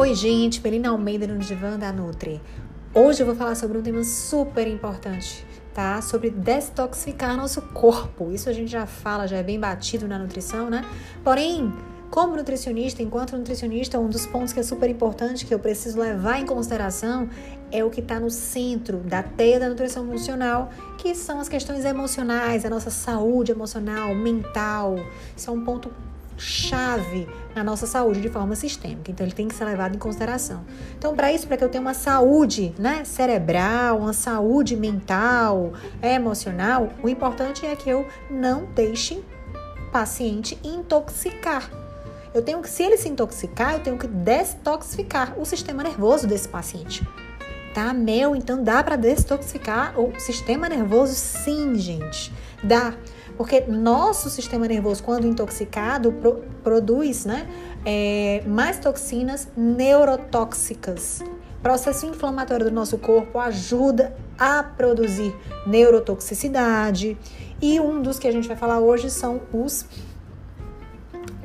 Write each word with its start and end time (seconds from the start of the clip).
Oi, 0.00 0.14
gente, 0.14 0.62
Melina 0.62 0.88
Almeida 0.88 1.26
no 1.26 1.38
Divã 1.38 1.78
da 1.78 1.92
Nutri. 1.92 2.40
Hoje 2.94 3.20
eu 3.22 3.26
vou 3.26 3.34
falar 3.34 3.54
sobre 3.54 3.76
um 3.76 3.82
tema 3.82 4.02
super 4.02 4.66
importante, 4.66 5.44
tá? 5.74 6.00
Sobre 6.00 6.30
detoxificar 6.30 7.36
nosso 7.36 7.60
corpo. 7.60 8.32
Isso 8.32 8.48
a 8.48 8.52
gente 8.54 8.70
já 8.70 8.86
fala, 8.86 9.28
já 9.28 9.36
é 9.36 9.42
bem 9.42 9.60
batido 9.60 10.08
na 10.08 10.18
nutrição, 10.18 10.70
né? 10.70 10.86
Porém, 11.22 11.70
como 12.10 12.34
nutricionista, 12.34 13.02
enquanto 13.02 13.36
nutricionista, 13.36 13.98
um 13.98 14.08
dos 14.08 14.24
pontos 14.24 14.54
que 14.54 14.60
é 14.60 14.62
super 14.62 14.88
importante 14.88 15.44
que 15.44 15.52
eu 15.52 15.58
preciso 15.58 16.00
levar 16.00 16.40
em 16.40 16.46
consideração 16.46 17.28
é 17.70 17.84
o 17.84 17.90
que 17.90 18.00
está 18.00 18.18
no 18.18 18.30
centro 18.30 19.00
da 19.00 19.22
teia 19.22 19.60
da 19.60 19.68
nutrição 19.68 20.06
funcional, 20.06 20.70
que 20.96 21.14
são 21.14 21.38
as 21.38 21.48
questões 21.50 21.84
emocionais, 21.84 22.64
a 22.64 22.70
nossa 22.70 22.88
saúde 22.88 23.52
emocional, 23.52 24.14
mental. 24.14 24.96
Isso 25.36 25.50
é 25.50 25.52
um 25.52 25.62
ponto 25.62 25.92
chave 26.40 27.28
na 27.54 27.62
nossa 27.62 27.86
saúde 27.86 28.20
de 28.20 28.28
forma 28.28 28.56
sistêmica. 28.56 29.10
Então 29.10 29.24
ele 29.26 29.34
tem 29.34 29.46
que 29.46 29.54
ser 29.54 29.64
levado 29.64 29.94
em 29.94 29.98
consideração. 29.98 30.64
Então 30.98 31.14
para 31.14 31.32
isso, 31.32 31.46
para 31.46 31.56
que 31.56 31.64
eu 31.64 31.68
tenha 31.68 31.82
uma 31.82 31.94
saúde, 31.94 32.74
né, 32.78 33.04
cerebral, 33.04 33.98
uma 33.98 34.12
saúde 34.12 34.76
mental, 34.76 35.72
emocional, 36.02 36.88
o 37.02 37.08
importante 37.08 37.66
é 37.66 37.76
que 37.76 37.90
eu 37.90 38.06
não 38.30 38.66
deixe 38.74 39.22
paciente 39.92 40.58
intoxicar. 40.64 41.70
Eu 42.32 42.42
tenho 42.42 42.62
que, 42.62 42.70
se 42.70 42.84
ele 42.84 42.96
se 42.96 43.08
intoxicar, 43.08 43.74
eu 43.74 43.80
tenho 43.80 43.98
que 43.98 44.06
detoxificar 44.06 45.34
o 45.38 45.44
sistema 45.44 45.82
nervoso 45.82 46.26
desse 46.26 46.48
paciente. 46.48 47.04
Tá, 47.74 47.94
Mel? 47.94 48.34
Então 48.34 48.62
dá 48.62 48.82
para 48.82 48.96
detoxificar 48.96 49.98
o 49.98 50.18
sistema 50.18 50.68
nervoso? 50.68 51.14
Sim, 51.14 51.76
gente. 51.76 52.32
Dá. 52.62 52.94
Porque 53.36 53.60
nosso 53.60 54.28
sistema 54.28 54.66
nervoso, 54.66 55.02
quando 55.02 55.26
intoxicado, 55.26 56.12
pro, 56.12 56.44
produz 56.62 57.24
né, 57.24 57.48
é, 57.86 58.42
mais 58.46 58.78
toxinas 58.78 59.48
neurotóxicas. 59.56 61.22
Processo 61.62 62.06
inflamatório 62.06 62.66
do 62.66 62.72
nosso 62.72 62.98
corpo 62.98 63.38
ajuda 63.38 64.16
a 64.38 64.62
produzir 64.62 65.34
neurotoxicidade. 65.66 67.16
E 67.62 67.78
um 67.78 68.02
dos 68.02 68.18
que 68.18 68.26
a 68.26 68.32
gente 68.32 68.48
vai 68.48 68.56
falar 68.56 68.80
hoje 68.80 69.10
são 69.10 69.40
os 69.52 69.86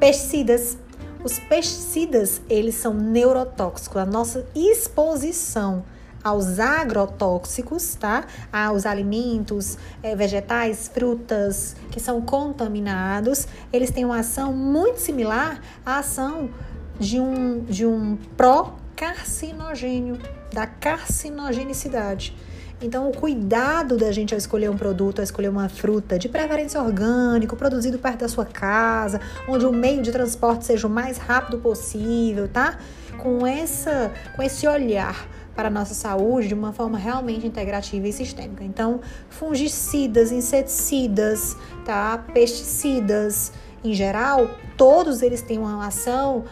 pesticidas. 0.00 0.76
Os 1.22 1.38
pesticidas, 1.38 2.40
eles 2.48 2.74
são 2.74 2.92
neurotóxicos. 2.94 3.96
A 3.96 4.06
nossa 4.06 4.46
exposição 4.54 5.84
aos 6.22 6.58
agrotóxicos, 6.58 7.94
tá? 7.94 8.24
Aos 8.52 8.86
alimentos 8.86 9.78
é, 10.02 10.14
vegetais, 10.14 10.90
frutas 10.92 11.76
que 11.90 12.00
são 12.00 12.20
contaminados, 12.20 13.46
eles 13.72 13.90
têm 13.90 14.04
uma 14.04 14.18
ação 14.18 14.52
muito 14.52 14.98
similar 14.98 15.60
à 15.84 15.98
ação 15.98 16.50
de 16.98 17.20
um, 17.20 17.60
de 17.64 17.86
um 17.86 18.16
pró-carcinogênio, 18.36 20.18
da 20.52 20.66
carcinogenicidade. 20.66 22.36
Então, 22.80 23.08
o 23.08 23.12
cuidado 23.12 23.96
da 23.96 24.12
gente 24.12 24.32
ao 24.32 24.38
escolher 24.38 24.70
um 24.70 24.76
produto, 24.76 25.18
ao 25.18 25.24
escolher 25.24 25.48
uma 25.48 25.68
fruta, 25.68 26.16
de 26.16 26.28
preferência 26.28 26.80
orgânico, 26.80 27.56
produzido 27.56 27.98
perto 27.98 28.20
da 28.20 28.28
sua 28.28 28.44
casa, 28.44 29.20
onde 29.48 29.66
o 29.66 29.72
meio 29.72 30.00
de 30.00 30.12
transporte 30.12 30.64
seja 30.64 30.86
o 30.86 30.90
mais 30.90 31.18
rápido 31.18 31.58
possível, 31.58 32.46
tá? 32.48 32.78
Com 33.18 33.44
essa, 33.44 34.12
com 34.36 34.42
esse 34.42 34.66
olhar 34.68 35.26
para 35.58 35.66
a 35.66 35.70
nossa 35.72 35.92
saúde 35.92 36.46
de 36.46 36.54
uma 36.54 36.72
forma 36.72 36.96
realmente 36.96 37.44
integrativa 37.44 38.06
e 38.06 38.12
sistêmica. 38.12 38.62
Então, 38.62 39.00
fungicidas, 39.28 40.30
inseticidas, 40.30 41.56
tá? 41.84 42.16
Pesticidas, 42.32 43.52
em 43.82 43.92
geral, 43.92 44.48
todos 44.76 45.20
eles 45.20 45.42
têm 45.42 45.58
uma 45.58 45.84
ação 45.84 46.44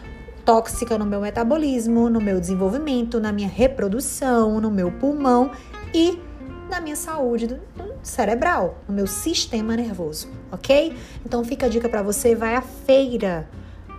tóxica 0.43 0.97
no 0.97 1.05
meu 1.05 1.21
metabolismo, 1.21 2.09
no 2.09 2.19
meu 2.19 2.37
desenvolvimento, 2.37 3.17
na 3.17 3.31
minha 3.31 3.47
reprodução, 3.47 4.59
no 4.59 4.69
meu 4.69 4.91
pulmão 4.91 5.51
e 5.93 6.21
na 6.69 6.81
minha 6.81 6.97
saúde 6.97 7.57
cerebral, 8.03 8.83
no 8.89 8.93
meu 8.93 9.07
sistema 9.07 9.73
nervoso, 9.77 10.29
ok? 10.51 10.93
Então 11.25 11.45
fica 11.45 11.67
a 11.67 11.69
dica 11.69 11.87
para 11.87 12.03
você, 12.03 12.35
vai 12.35 12.55
à 12.55 12.61
feira 12.61 13.47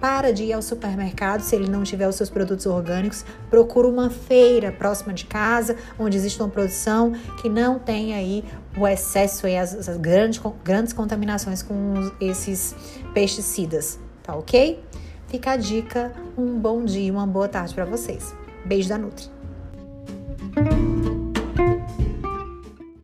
para 0.00 0.32
de 0.32 0.44
ir 0.44 0.52
ao 0.52 0.62
supermercado 0.62 1.40
se 1.40 1.54
ele 1.54 1.68
não 1.68 1.82
tiver 1.82 2.08
os 2.08 2.16
seus 2.16 2.30
produtos 2.30 2.66
orgânicos. 2.66 3.24
Procura 3.50 3.88
uma 3.88 4.10
feira 4.10 4.72
próxima 4.72 5.12
de 5.12 5.24
casa, 5.24 5.76
onde 5.98 6.16
existe 6.16 6.40
uma 6.40 6.48
produção 6.48 7.12
que 7.40 7.48
não 7.48 7.78
tem 7.78 8.14
aí 8.14 8.44
o 8.76 8.86
excesso 8.86 9.46
e 9.46 9.56
as, 9.56 9.88
as 9.88 9.96
grandes, 9.96 10.40
grandes 10.64 10.92
contaminações 10.92 11.62
com 11.62 11.94
esses 12.20 12.74
pesticidas, 13.12 13.98
tá 14.22 14.34
ok? 14.34 14.82
Fica 15.26 15.52
a 15.52 15.56
dica, 15.56 16.12
um 16.36 16.58
bom 16.58 16.84
dia, 16.84 17.12
uma 17.12 17.26
boa 17.26 17.48
tarde 17.48 17.74
para 17.74 17.84
vocês. 17.84 18.34
Beijo 18.64 18.88
da 18.88 18.96
Nutri. 18.96 19.30